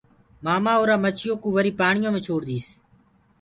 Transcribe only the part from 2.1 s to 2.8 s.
مي ڇوڙ ديس۔